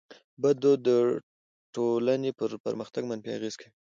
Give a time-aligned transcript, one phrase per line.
[0.41, 0.89] بد دود د
[1.73, 3.71] ټټولني پر پرمختګ منفي اغېز کوي.